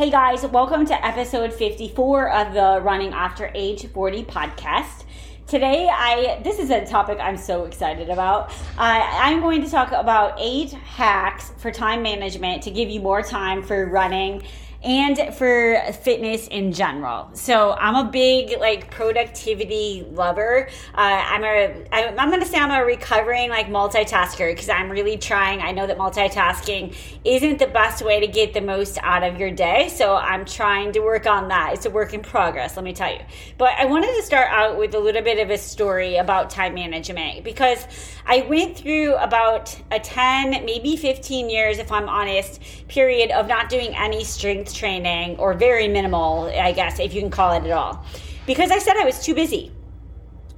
[0.00, 5.04] Hey guys, welcome to episode 54 of the Running After Age 40 podcast.
[5.46, 8.50] Today, I this is a topic I'm so excited about.
[8.78, 13.20] Uh, I'm going to talk about eight hacks for time management to give you more
[13.20, 14.42] time for running
[14.82, 17.30] and for fitness in general.
[17.34, 20.68] So I'm a big like productivity lover.
[20.94, 25.60] Uh, I'm a I'm to say I'm a recovering like multitasker because I'm really trying.
[25.60, 29.50] I know that multitasking isn't the best way to get the most out of your
[29.50, 31.74] day, so I'm trying to work on that.
[31.74, 33.20] It's a work in progress, let me tell you.
[33.58, 36.74] But I wanted to start out with a little bit of a story about time
[36.74, 37.86] management because
[38.24, 43.68] I went through about a 10, maybe 15 years, if I'm honest, period of not
[43.68, 47.70] doing any strength training or very minimal, I guess, if you can call it at
[47.70, 48.04] all.
[48.46, 49.72] Because I said I was too busy.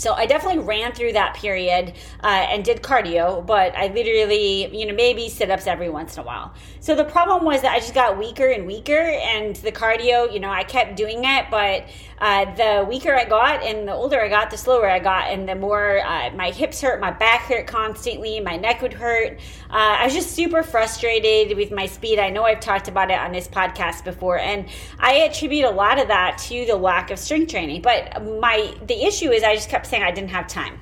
[0.02, 1.92] So I definitely ran through that period
[2.24, 6.24] uh, and did cardio, but I literally, you know, maybe sit ups every once in
[6.24, 6.52] a while.
[6.80, 10.40] So the problem was that I just got weaker and weaker, and the cardio, you
[10.40, 11.84] know, I kept doing it, but
[12.18, 15.48] uh, the weaker I got and the older I got, the slower I got, and
[15.48, 19.38] the more uh, my hips hurt, my back hurt constantly, my neck would hurt.
[19.70, 22.18] Uh, I was just super frustrated with my speed.
[22.18, 24.68] I know I've talked about it on this podcast before, and
[24.98, 27.82] I attribute a lot of that to the lack of strength training.
[27.82, 30.80] But my the issue is I just kept saying I didn't have time.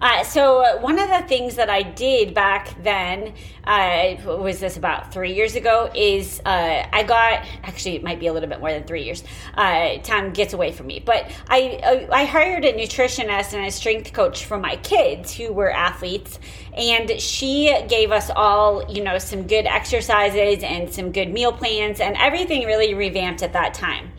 [0.00, 3.32] Uh, so uh, one of the things that I did back then
[3.64, 8.26] uh, was this about three years ago is uh, I got actually it might be
[8.26, 9.22] a little bit more than three years.
[9.54, 13.70] Uh, time gets away from me, but I uh, I hired a nutritionist and a
[13.70, 16.38] strength coach for my kids who were athletes,
[16.76, 22.00] and she gave us all you know some good exercises and some good meal plans
[22.00, 24.10] and everything really revamped at that time.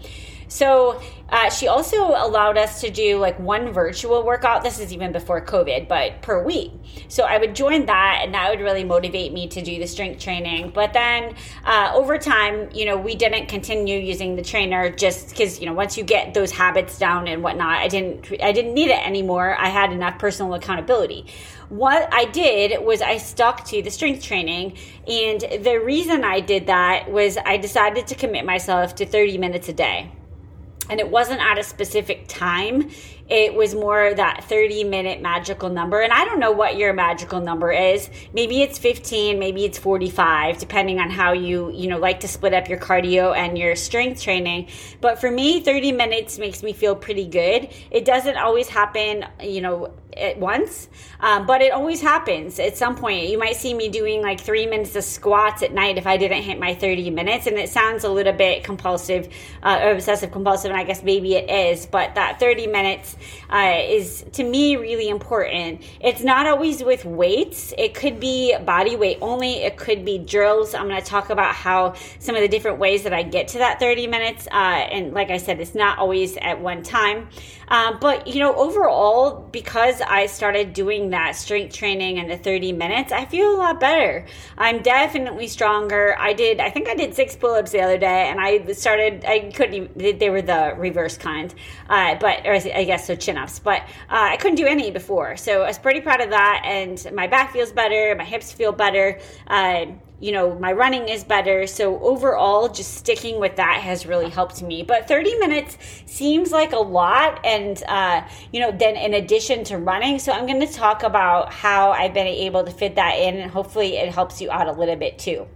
[0.47, 4.63] So uh, she also allowed us to do like one virtual workout.
[4.63, 6.71] This is even before COVID, but per week.
[7.07, 10.21] So I would join that, and that would really motivate me to do the strength
[10.21, 10.71] training.
[10.73, 11.35] But then
[11.65, 15.73] uh, over time, you know, we didn't continue using the trainer just because you know
[15.73, 19.55] once you get those habits down and whatnot, I didn't I didn't need it anymore.
[19.59, 21.25] I had enough personal accountability.
[21.69, 24.77] What I did was I stuck to the strength training,
[25.07, 29.67] and the reason I did that was I decided to commit myself to 30 minutes
[29.69, 30.11] a day
[30.89, 32.89] and it wasn't at a specific time.
[33.27, 36.01] It was more that 30 minute magical number.
[36.01, 38.09] And i don't know what your magical number is.
[38.33, 42.53] Maybe it's 15 maybe it's 45 depending on how you you know like to split
[42.53, 44.67] up your cardio and your strength training.
[45.01, 47.69] But for me 30 minutes makes me feel pretty good.
[47.89, 50.87] It doesn't always happen you know at once
[51.19, 52.59] um, but it always happens.
[52.59, 55.97] At some point you might see me doing like three minutes of squats at night
[55.97, 57.47] if i didn't hit my 30 minutes.
[57.47, 59.29] And it sounds a little bit compulsive
[59.63, 63.15] uh, obsessive compulsive and i guess maybe it is but that 30 minutes
[63.49, 65.81] uh, is to me really important.
[65.99, 70.73] It's not always with weights, it could be body weight only, it could be drills.
[70.73, 73.59] I'm going to talk about how some of the different ways that I get to
[73.59, 74.47] that 30 minutes.
[74.51, 77.29] Uh, and like I said, it's not always at one time.
[77.67, 82.73] Um, but, you know, overall, because I started doing that strength training and the 30
[82.73, 84.25] minutes, I feel a lot better.
[84.57, 86.15] I'm definitely stronger.
[86.19, 89.25] I did, I think I did six pull ups the other day and I started,
[89.25, 91.53] I couldn't even, they were the reverse kind.
[91.89, 95.37] Uh, but, or I guess so chin ups, but uh, I couldn't do any before.
[95.37, 96.63] So I was pretty proud of that.
[96.65, 99.19] And my back feels better, my hips feel better.
[99.47, 99.85] Uh,
[100.19, 101.67] you know, my running is better.
[101.67, 104.81] So overall, just sticking with that has really helped me.
[104.81, 107.45] But 30 minutes seems like a lot.
[107.45, 111.51] And, uh, you know, then in addition to running, so I'm going to talk about
[111.51, 114.71] how I've been able to fit that in and hopefully it helps you out a
[114.71, 115.47] little bit too.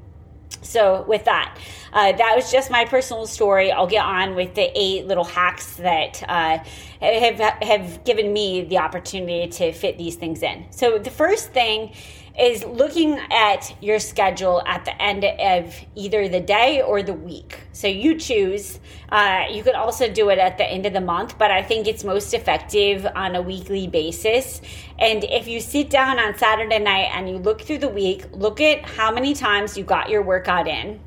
[0.62, 1.58] So, with that,
[1.94, 3.72] uh, that was just my personal story.
[3.72, 6.60] I'll get on with the eight little hacks that uh,
[7.02, 10.66] have have given me the opportunity to fit these things in.
[10.72, 11.94] So, the first thing
[12.40, 17.60] is looking at your schedule at the end of either the day or the week.
[17.74, 18.80] So you choose.
[19.10, 21.88] Uh, you could also do it at the end of the month, but I think
[21.88, 24.62] it's most effective on a weekly basis.
[24.98, 28.62] And if you sit down on Saturday night and you look through the week, look
[28.62, 31.00] at how many times you got your workout in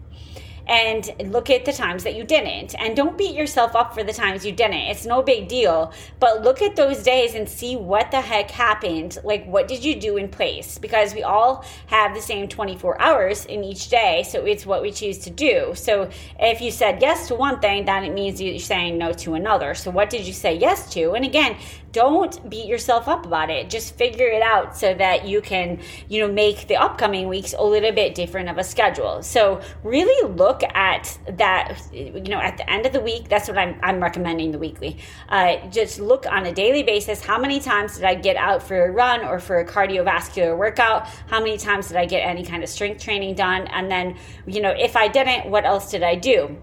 [0.66, 2.74] and look at the times that you didn't.
[2.78, 4.74] And don't beat yourself up for the times you didn't.
[4.74, 5.92] It's no big deal.
[6.20, 9.18] But look at those days and see what the heck happened.
[9.24, 10.78] Like, what did you do in place?
[10.78, 14.24] Because we all have the same 24 hours in each day.
[14.28, 15.72] So it's what we choose to do.
[15.74, 19.34] So if you said yes to one thing, then it means you're saying no to
[19.34, 19.74] another.
[19.74, 21.12] So what did you say yes to?
[21.12, 21.56] And again,
[21.92, 23.68] don't beat yourself up about it.
[23.70, 27.62] Just figure it out so that you can, you know, make the upcoming weeks a
[27.62, 29.22] little bit different of a schedule.
[29.22, 33.28] So really look at that, you know, at the end of the week.
[33.28, 34.98] That's what I'm, I'm recommending the weekly.
[35.28, 37.22] Uh, just look on a daily basis.
[37.22, 41.06] How many times did I get out for a run or for a cardiovascular workout?
[41.28, 43.66] How many times did I get any kind of strength training done?
[43.66, 44.16] And then,
[44.46, 46.56] you know, if I didn't, what else did I do?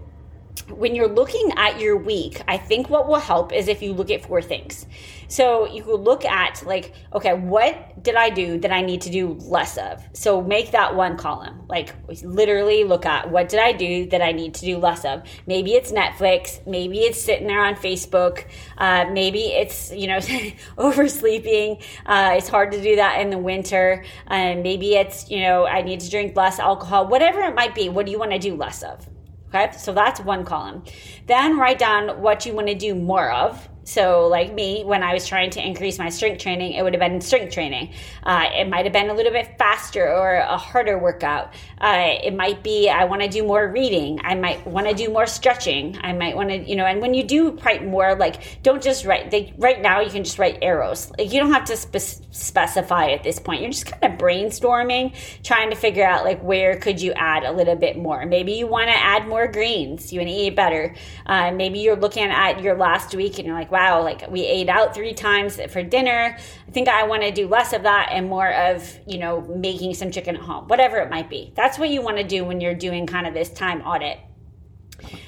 [0.68, 4.10] When you're looking at your week, I think what will help is if you look
[4.10, 4.86] at four things.
[5.28, 9.10] So you could look at like, okay, what did I do that I need to
[9.10, 10.04] do less of?
[10.12, 11.66] So make that one column.
[11.68, 15.22] Like literally look at what did I do that I need to do less of?
[15.46, 16.66] Maybe it's Netflix.
[16.66, 18.44] Maybe it's sitting there on Facebook.
[18.76, 20.18] Uh, maybe it's you know
[20.78, 21.80] oversleeping.
[22.04, 24.04] Uh, it's hard to do that in the winter.
[24.26, 27.06] And uh, maybe it's you know I need to drink less alcohol.
[27.06, 27.88] Whatever it might be.
[27.88, 29.08] What do you want to do less of?
[29.52, 30.84] Okay, so that's one column.
[31.26, 33.68] Then write down what you want to do more of.
[33.84, 37.00] So, like me, when I was trying to increase my strength training, it would have
[37.00, 37.92] been strength training.
[38.22, 41.54] Uh, it might have been a little bit faster or a harder workout.
[41.80, 44.20] Uh, it might be I want to do more reading.
[44.22, 45.98] I might want to do more stretching.
[46.02, 49.04] I might want to, you know, and when you do write more, like don't just
[49.04, 49.30] write.
[49.30, 51.10] They, right now, you can just write arrows.
[51.18, 53.62] Like you don't have to spe- specify at this point.
[53.62, 57.52] You're just kind of brainstorming, trying to figure out like where could you add a
[57.52, 58.26] little bit more.
[58.26, 60.12] Maybe you want to add more greens.
[60.12, 60.94] You want to eat better.
[61.26, 64.68] Uh, maybe you're looking at your last week and you're like, wow, like we ate
[64.68, 66.36] out three times for dinner.
[66.68, 69.94] I think I want to do less of that and more of, you know, making
[69.94, 71.52] some chicken at home, whatever it might be.
[71.56, 74.18] That's what you want to do when you're doing kind of this time audit.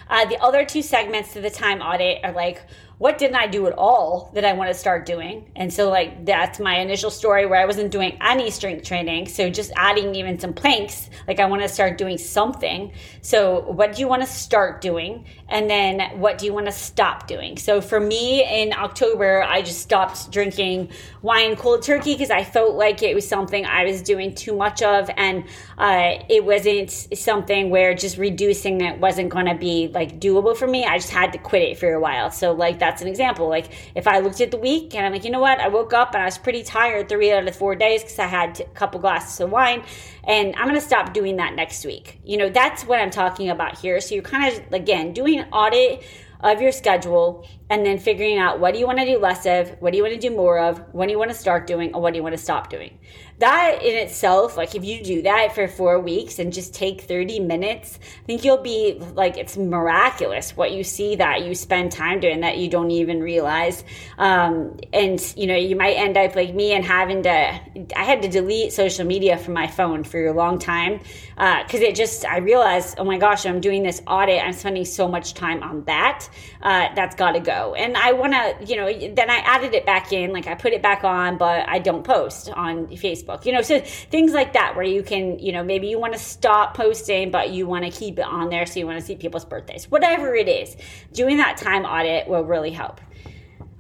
[0.09, 2.63] Uh, the other two segments to the time audit are like,
[3.03, 5.51] what didn't I do at all that I want to start doing?
[5.57, 9.27] And so, like, that's my initial story where I wasn't doing any strength training.
[9.27, 12.93] So, just adding even some planks, like, I want to start doing something.
[13.21, 15.25] So, what do you want to start doing?
[15.49, 17.57] And then, what do you want to stop doing?
[17.57, 20.91] So, for me in October, I just stopped drinking
[21.23, 24.81] wine cold turkey because I felt like it was something I was doing too much
[24.81, 25.11] of.
[25.17, 25.43] And
[25.77, 30.67] uh, it wasn't something where just reducing it wasn't going to be like doable for
[30.67, 30.85] me.
[30.85, 32.31] I just had to quit it for a while.
[32.31, 33.49] So, like, that's an example.
[33.49, 35.93] Like if I looked at the week and I'm like, you know what, I woke
[35.93, 38.65] up and I was pretty tired three out of four days because I had a
[38.65, 39.85] couple glasses of wine,
[40.25, 42.19] and I'm to stop doing that next week.
[42.25, 44.01] You know, that's what I'm talking about here.
[44.01, 46.03] So you're kind of again doing an audit
[46.41, 49.71] of your schedule and then figuring out what do you want to do less of,
[49.81, 51.95] what do you want to do more of, when do you want to start doing,
[51.95, 52.99] or what do you want to stop doing.
[53.39, 57.41] That in itself, like if you do that for four weeks and just take 30
[57.41, 62.21] minutes, I think you'll be like, it's miraculous what you see that you spend time
[62.21, 63.85] doing that you don't even realize.
[64.19, 68.21] Um, and, you know, you might end up like me and having to, I had
[68.21, 70.99] to delete social media from my phone for a long time
[71.35, 74.45] because uh, it just, I realized, oh my gosh, I'm doing this audit.
[74.45, 76.29] I'm spending so much time on that.
[76.61, 79.87] Uh, that's got to go and I want to, you know, then I added it
[79.87, 83.53] back in, like I put it back on, but I don't post on Facebook, you
[83.53, 86.77] know, so things like that where you can, you know, maybe you want to stop
[86.77, 89.45] posting, but you want to keep it on there so you want to see people's
[89.45, 90.77] birthdays, whatever it is.
[91.13, 93.01] Doing that time audit will really help.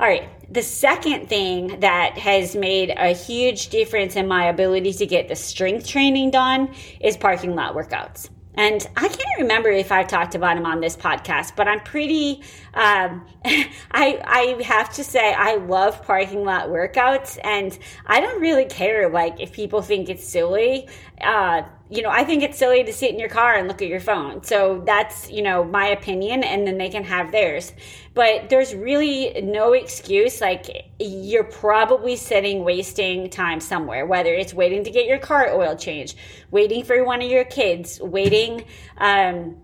[0.00, 0.28] All right.
[0.52, 5.36] The second thing that has made a huge difference in my ability to get the
[5.36, 8.28] strength training done is parking lot workouts.
[8.54, 12.42] And I can't remember if I've talked about him on this podcast, but I'm pretty,
[12.74, 18.66] um, I, I have to say I love parking lot workouts and I don't really
[18.66, 20.88] care, like, if people think it's silly.
[21.20, 23.88] Uh, you know, I think it's silly to sit in your car and look at
[23.88, 24.42] your phone.
[24.44, 27.72] So that's, you know, my opinion, and then they can have theirs.
[28.14, 30.40] But there's really no excuse.
[30.40, 35.76] Like, you're probably sitting wasting time somewhere, whether it's waiting to get your car oil
[35.76, 36.18] changed,
[36.50, 38.64] waiting for one of your kids, waiting,
[38.98, 39.56] um,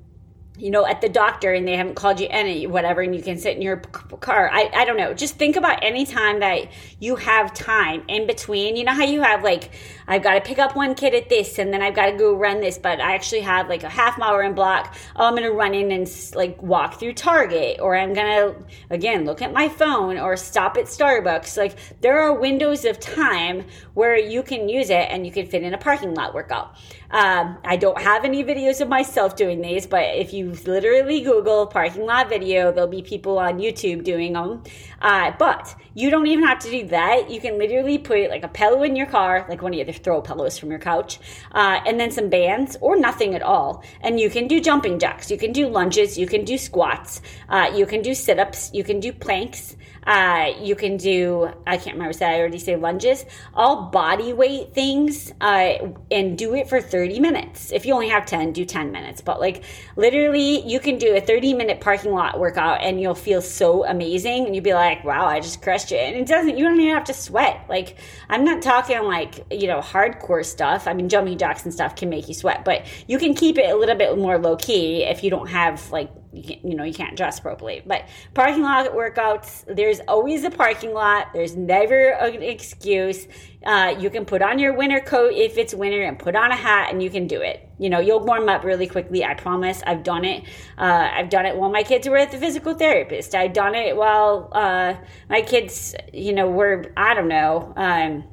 [0.57, 3.39] you know, at the doctor and they haven't called you any, whatever, and you can
[3.39, 4.51] sit in your car.
[4.53, 5.15] I, I don't know.
[5.15, 8.77] Just think about any time that you have time in between.
[8.77, 9.71] You know how you have like,
[10.09, 12.35] I've got to pick up one kid at this and then I've got to go
[12.35, 14.97] run this, but I actually have like a half mile run block.
[15.15, 18.65] Oh, I'm going to run in and like walk through Target or I'm going to,
[18.89, 21.59] again, look at my phone or stop at Starbucks.
[21.59, 25.63] Like there are windows of time where you can use it and you can fit
[25.63, 26.75] in a parking lot workout.
[27.11, 31.67] Um, I don't have any videos of myself doing these, but if you literally Google
[31.67, 34.63] parking lot video, there'll be people on YouTube doing them.
[35.01, 37.31] Uh, but you don't even have to do that.
[37.31, 40.21] You can literally put like a pillow in your car, like one of the throw
[40.21, 41.19] pillows from your couch,
[41.53, 43.83] uh, and then some bands or nothing at all.
[44.01, 47.71] And you can do jumping jacks, you can do lunges, you can do squats, uh,
[47.75, 49.77] you can do sit ups, you can do planks.
[50.09, 53.27] Uh, you can do, I can't remember, did I already say lunges?
[53.53, 55.75] All body weight things uh,
[56.11, 57.73] and do it for 30 minutes.
[57.73, 59.21] If you only have 10, do 10 minutes.
[59.21, 59.65] But like
[59.97, 64.47] literally, you can do a 30 minute parking lot workout and you'll feel so amazing.
[64.47, 66.01] And you'll be like, wow, I just crushed it.
[66.01, 67.67] And it doesn't, you don't even have to sweat.
[67.69, 67.99] Like,
[68.31, 70.87] I'm not talking like, you know, hardcore stuff.
[70.87, 73.69] I mean, jumping jacks and stuff can make you sweat, but you can keep it
[73.69, 77.17] a little bit more low key if you don't have like you, know you can't
[77.17, 77.83] dress properly.
[77.85, 81.29] But parking lot workouts there's always a parking lot.
[81.33, 83.27] There's never an excuse.
[83.65, 86.57] Uh, you can put on your winter coat if it's winter and put on a
[86.57, 87.69] hat and you can do it.
[87.79, 89.83] You know you'll warm up really quickly i promise.
[89.87, 90.45] I've done it
[90.77, 93.35] uh, i've done it while my kids were at the physical therapist.
[93.35, 94.95] I've done it while uh,
[95.29, 98.25] my kids you know were i don't know um,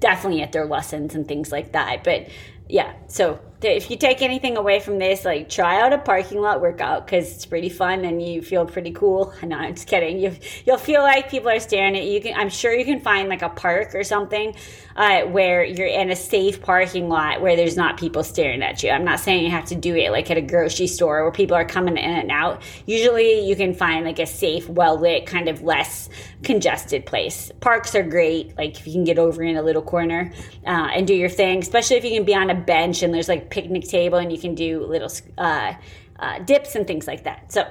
[0.00, 2.04] definitely at their lessons and things like that.
[2.04, 2.28] But
[2.68, 6.60] yeah so if you take anything away from this, like try out a parking lot
[6.60, 9.34] workout because it's pretty fun and you feel pretty cool.
[9.48, 10.18] No, I'm just kidding.
[10.18, 10.36] You
[10.66, 12.34] you'll feel like people are staring at you.
[12.34, 14.54] I'm sure you can find like a park or something
[14.94, 18.90] uh, where you're in a safe parking lot where there's not people staring at you.
[18.90, 21.56] I'm not saying you have to do it like at a grocery store where people
[21.56, 22.60] are coming in and out.
[22.84, 26.10] Usually, you can find like a safe, well lit, kind of less
[26.42, 27.50] congested place.
[27.60, 28.56] Parks are great.
[28.58, 30.32] Like if you can get over in a little corner
[30.66, 33.28] uh, and do your thing, especially if you can be on a bench and there's
[33.28, 35.74] like picnic table and you can do little uh,
[36.18, 37.52] uh, dips and things like that.
[37.52, 37.66] So,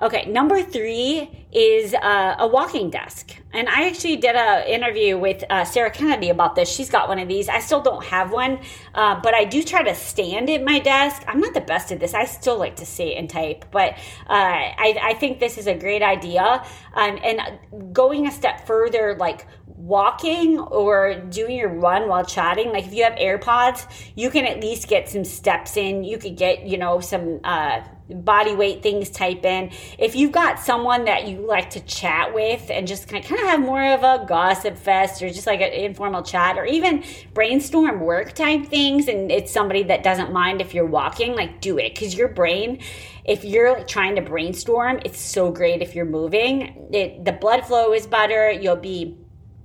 [0.00, 3.36] okay, number three is uh, a walking desk.
[3.52, 6.70] And I actually did an interview with uh, Sarah Kennedy about this.
[6.70, 7.48] She's got one of these.
[7.48, 8.60] I still don't have one,
[8.94, 11.22] uh, but I do try to stand at my desk.
[11.26, 12.12] I'm not the best at this.
[12.12, 13.94] I still like to sit and type, but
[14.28, 16.62] uh, I, I, think this is a great idea.
[16.92, 19.46] Um, and going a step further, like
[19.78, 24.60] walking or doing your run while chatting like if you have airpods you can at
[24.60, 26.04] least get some steps in.
[26.04, 27.80] You could get you know some uh,
[28.10, 29.70] body weight things type in.
[29.98, 33.60] If you've got someone that you like to chat with and just kind of have
[33.60, 37.04] more of a gossip fest or just like an informal chat or even
[37.34, 41.78] brainstorm work type things and it's somebody that doesn't mind if you're walking like do
[41.78, 41.94] it.
[41.94, 42.80] Because your brain
[43.24, 46.88] if you're like trying to brainstorm it's so great if you're moving.
[46.92, 48.50] It, the blood flow is better.
[48.50, 49.18] You'll be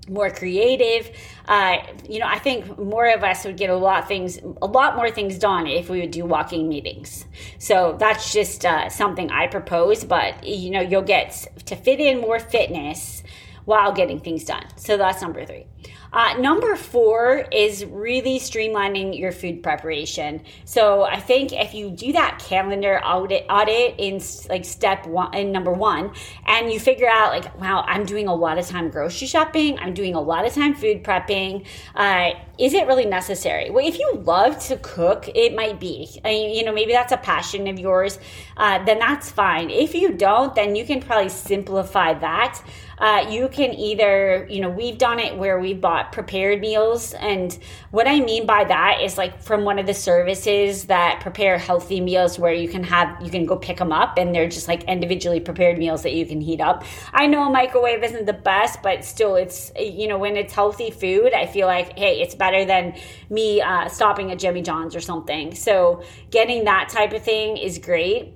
[0.09, 1.09] more creative.
[1.47, 4.95] Uh, you know, I think more of us would get a lot things, a lot
[4.95, 7.25] more things done if we would do walking meetings.
[7.59, 10.03] So that's just uh, something I propose.
[10.03, 13.23] But you know, you'll get to fit in more fitness
[13.65, 14.65] while getting things done.
[14.75, 15.65] So that's number three.
[16.13, 20.41] Uh, number four is really streamlining your food preparation.
[20.63, 25.51] So I think if you do that calendar audit, audit in like step one, in
[25.51, 26.13] number one,
[26.45, 29.93] and you figure out like, wow, I'm doing a lot of time grocery shopping, I'm
[29.93, 31.65] doing a lot of time food prepping.
[31.95, 33.71] Uh, is it really necessary?
[33.71, 36.19] Well, if you love to cook, it might be.
[36.23, 38.19] I mean, you know, maybe that's a passion of yours.
[38.55, 39.71] Uh, then that's fine.
[39.71, 42.61] If you don't, then you can probably simplify that.
[42.97, 47.13] Uh, you can either, you know, we've done it where we bought prepared meals.
[47.13, 47.57] And
[47.91, 51.99] what I mean by that is like from one of the services that prepare healthy
[51.99, 54.83] meals where you can have, you can go pick them up and they're just like
[54.83, 56.83] individually prepared meals that you can heat up.
[57.11, 60.91] I know a microwave isn't the best, but still it's, you know, when it's healthy
[60.91, 62.93] food, I feel like, hey, it's better than
[63.29, 65.55] me uh, stopping at Jimmy John's or something.
[65.55, 68.33] So getting that type of thing is great.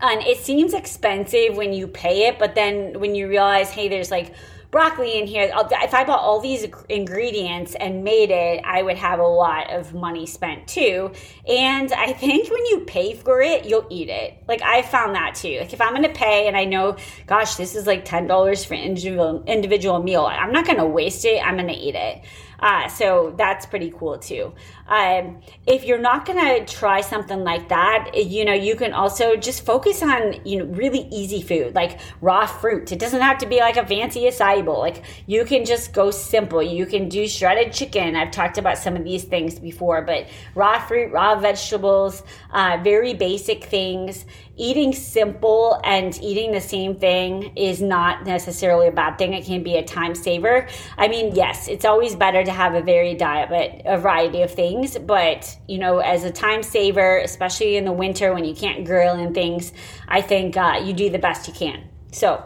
[0.00, 4.10] And it seems expensive when you pay it but then when you realize hey there's
[4.10, 4.34] like
[4.72, 9.20] broccoli in here if i bought all these ingredients and made it i would have
[9.20, 11.12] a lot of money spent too.
[11.46, 14.42] And i think when you pay for it you'll eat it.
[14.48, 15.58] Like i found that too.
[15.60, 16.96] Like if i'm gonna pay and i know
[17.26, 21.56] gosh this is like $10 for individual individual meal i'm not gonna waste it i'm
[21.56, 22.24] gonna eat it
[22.62, 24.54] Uh, so that's pretty cool too.
[24.86, 29.66] Um, if you're not to try something like that, you know, you can also just
[29.66, 32.92] focus on, you know, really easy food like raw fruit.
[32.92, 34.78] It doesn't have to be like a fancy acai bowl.
[34.78, 36.62] Like you can just go simple.
[36.62, 38.14] You can do shredded chicken.
[38.14, 43.14] I've talked about some of these things before, but raw fruit, raw vegetables, uh, very
[43.14, 44.24] basic things
[44.62, 49.32] eating simple and eating the same thing is not necessarily a bad thing.
[49.32, 50.68] It can be a time saver.
[50.96, 54.52] I mean, yes, it's always better to have a varied diet, but a variety of
[54.52, 54.96] things.
[54.96, 59.16] But, you know, as a time saver, especially in the winter when you can't grill
[59.16, 59.72] and things,
[60.06, 61.82] I think uh, you do the best you can.
[62.12, 62.44] So,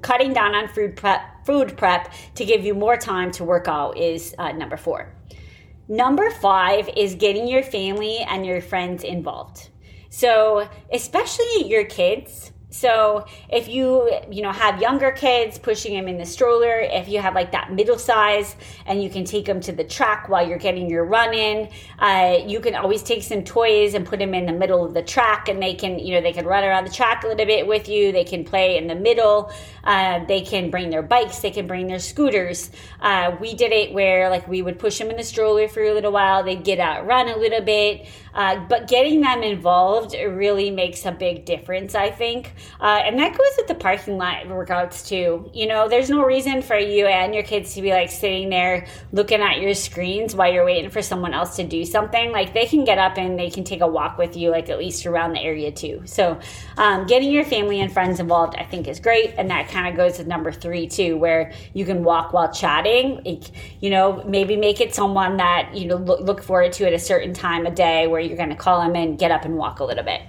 [0.00, 3.98] cutting down on food prep, food prep to give you more time to work out
[3.98, 5.14] is uh, number four.
[5.86, 9.68] Number five is getting your family and your friends involved.
[10.14, 16.18] So, especially your kids, so if you you know have younger kids pushing them in
[16.18, 18.56] the stroller, if you have like that middle size
[18.86, 21.68] and you can take them to the track while you're getting your run in,
[22.00, 25.02] uh, you can always take some toys and put them in the middle of the
[25.02, 27.66] track, and they can you know they can run around the track a little bit
[27.66, 28.10] with you.
[28.10, 29.52] They can play in the middle.
[29.84, 31.38] Uh, they can bring their bikes.
[31.40, 32.72] They can bring their scooters.
[33.00, 35.92] Uh, we did it where like we would push them in the stroller for a
[35.92, 36.42] little while.
[36.42, 38.08] They'd get out, run a little bit.
[38.34, 42.54] Uh, but getting them involved really makes a big difference, I think.
[42.80, 45.50] Uh, and that goes with the parking lot workouts too.
[45.54, 48.86] You know, there's no reason for you and your kids to be like sitting there
[49.12, 52.32] looking at your screens while you're waiting for someone else to do something.
[52.32, 54.78] Like they can get up and they can take a walk with you, like at
[54.78, 56.02] least around the area too.
[56.04, 56.40] So
[56.76, 59.34] um, getting your family and friends involved, I think, is great.
[59.38, 63.24] And that kind of goes to number three too, where you can walk while chatting.
[63.80, 66.98] You know, maybe make it someone that you know look, look forward to at a
[66.98, 69.80] certain time of day where you're going to call them and get up and walk
[69.80, 70.22] a little bit.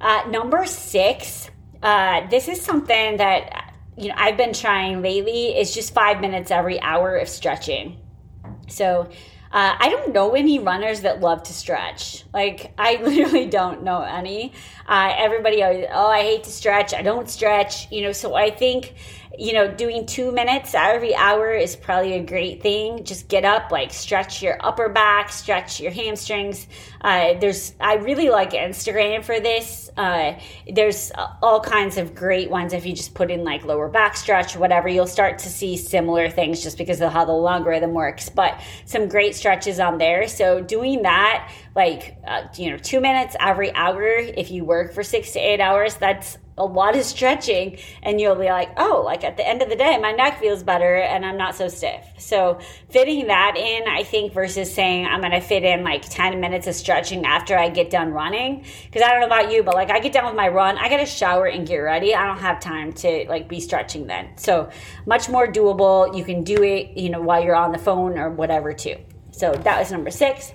[0.00, 1.50] Uh, number six,
[1.82, 5.48] uh, this is something that you know I've been trying lately.
[5.48, 7.98] It's just five minutes every hour of stretching.
[8.68, 9.10] So
[9.52, 12.24] uh, I don't know any runners that love to stretch.
[12.32, 14.52] Like I literally don't know any.
[14.86, 16.94] Uh, everybody always, oh, I hate to stretch.
[16.94, 17.90] I don't stretch.
[17.90, 18.94] You know, so I think
[19.38, 23.04] you know, doing two minutes every hour is probably a great thing.
[23.04, 26.66] Just get up, like stretch your upper back, stretch your hamstrings.
[27.00, 29.88] Uh, there's, I really like Instagram for this.
[29.96, 30.38] Uh,
[30.70, 32.72] there's all kinds of great ones.
[32.72, 36.28] If you just put in like lower back stretch, whatever, you'll start to see similar
[36.28, 38.28] things just because of how the algorithm works.
[38.28, 40.26] But some great stretches on there.
[40.28, 45.02] So doing that, like, uh, you know, two minutes every hour, if you work for
[45.02, 49.24] six to eight hours, that's a lot of stretching and you'll be like, oh, like
[49.24, 52.06] at the end of the day, my neck feels better and I'm not so stiff.
[52.18, 56.38] So fitting that in, I think, versus saying I'm going to fit in like 10
[56.38, 58.64] minutes of stretching after I get done running.
[58.92, 60.90] Cause I don't know about you, but like I get done with my run, I
[60.90, 62.14] got to shower and get ready.
[62.14, 64.36] I don't have time to like be stretching then.
[64.36, 64.68] So
[65.06, 66.14] much more doable.
[66.16, 68.96] You can do it, you know, while you're on the phone or whatever too.
[69.30, 70.52] So that was number six.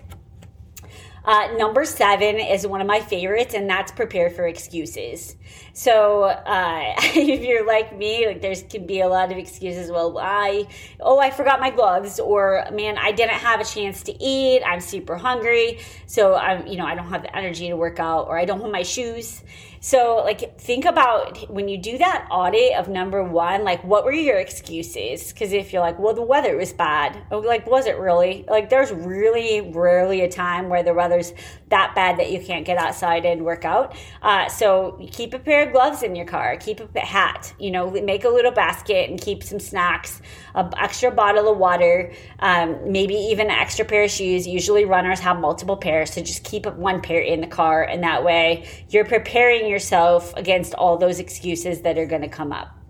[1.25, 5.35] Uh, number seven is one of my favorites, and that's prepare for excuses.
[5.75, 9.92] So uh, if you're like me, like there's can be a lot of excuses.
[9.92, 10.68] Well, I
[11.01, 14.64] oh I forgot my gloves, or man I didn't have a chance to eat.
[14.66, 18.27] I'm super hungry, so I'm you know I don't have the energy to work out,
[18.29, 19.44] or I don't have my shoes.
[19.85, 24.11] So, like, think about when you do that audit of number one, like, what were
[24.11, 25.31] your excuses?
[25.31, 28.46] Because if you're like, well, the weather was bad, oh, like, was it really?
[28.50, 31.33] Like, there's really rarely a time where the weather's
[31.75, 33.96] that bad that you can't get outside and work out.
[34.22, 37.92] Uh, so, keep a pair of gloves in your car, keep a hat, you know,
[37.92, 40.22] make a little basket and keep some snacks,
[40.55, 44.48] an extra bottle of water, um, maybe even an extra pair of shoes.
[44.48, 48.24] Usually, runners have multiple pairs, so just keep one pair in the car, and that
[48.24, 52.84] way you're preparing yourself against all those excuses that are going to come up.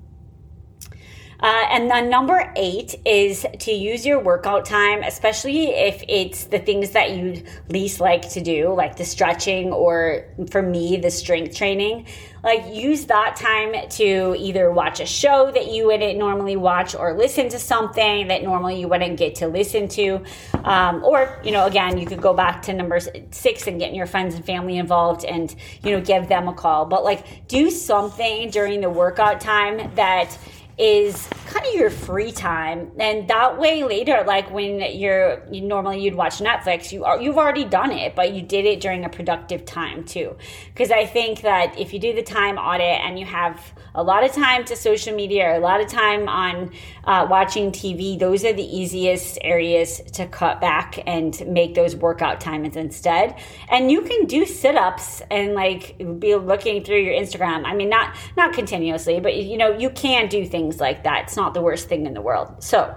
[1.39, 6.59] Uh, and then number eight is to use your workout time, especially if it's the
[6.59, 11.55] things that you least like to do, like the stretching or for me, the strength
[11.55, 12.05] training.
[12.43, 17.17] Like use that time to either watch a show that you wouldn't normally watch or
[17.17, 20.23] listen to something that normally you wouldn't get to listen to.
[20.63, 22.99] Um, or, you know, again, you could go back to number
[23.31, 26.85] six and getting your friends and family involved and, you know, give them a call.
[26.85, 30.37] But like do something during the workout time that
[30.77, 32.91] is kind of your free time.
[32.99, 37.37] And that way later like when you're you, normally you'd watch netflix you are you've
[37.37, 40.35] already done it but you did it during a productive time too.
[40.67, 44.25] Because i think that if you do the time audit and you have a lot
[44.25, 46.71] of time to social media or a lot of time on
[47.05, 52.41] uh, watching tv those are the easiest areas to cut back and make those workout
[52.41, 53.35] times instead.
[53.69, 57.63] And you can do sit-ups and like be looking through your instagram.
[57.65, 61.25] I mean not not continuously but you know you can do things things like that.
[61.25, 62.63] It's not the worst thing in the world.
[62.63, 62.95] So,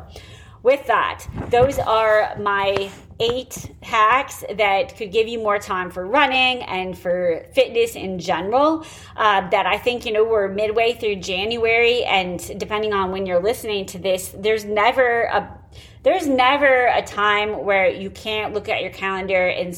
[0.62, 6.62] with that, those are my eight hacks that could give you more time for running
[6.62, 8.84] and for fitness in general.
[9.16, 13.42] Uh, that I think, you know, we're midway through January, and depending on when you're
[13.42, 15.58] listening to this, there's never a
[16.04, 19.76] there's never a time where you can't look at your calendar and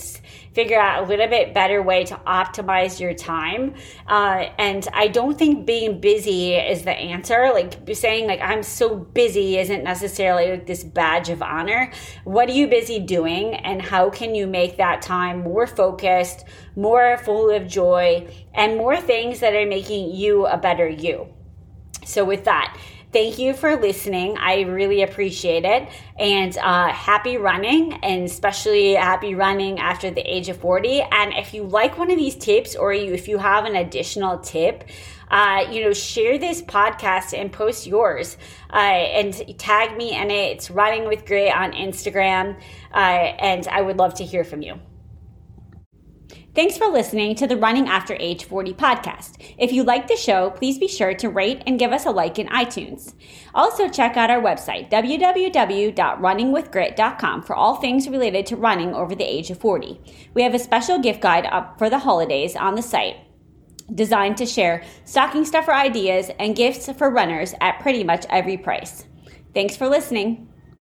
[0.52, 3.74] figure out a little bit better way to optimize your time.
[4.06, 7.50] Uh, and I don't think being busy is the answer.
[7.52, 11.92] Like saying like I'm so busy isn't necessarily like this badge of honor.
[12.24, 16.44] What are you busy doing, and how can you make that time more focused,
[16.76, 21.28] more full of joy, and more things that are making you a better you?
[22.04, 22.76] So with that
[23.12, 24.36] thank you for listening.
[24.38, 25.88] I really appreciate it.
[26.18, 31.02] And uh, happy running, and especially happy running after the age of 40.
[31.10, 34.38] And if you like one of these tips, or you, if you have an additional
[34.38, 34.84] tip,
[35.30, 38.38] uh, you know, share this podcast and post yours
[38.72, 40.56] uh, and tag me in it.
[40.56, 42.58] It's Running with Grit on Instagram.
[42.92, 44.80] Uh, and I would love to hear from you.
[46.52, 49.54] Thanks for listening to the Running After Age 40 podcast.
[49.56, 52.40] If you like the show, please be sure to rate and give us a like
[52.40, 53.14] in iTunes.
[53.54, 59.50] Also, check out our website, www.runningwithgrit.com, for all things related to running over the age
[59.50, 60.00] of 40.
[60.34, 63.18] We have a special gift guide up for the holidays on the site
[63.94, 69.04] designed to share stocking stuffer ideas and gifts for runners at pretty much every price.
[69.54, 70.49] Thanks for listening.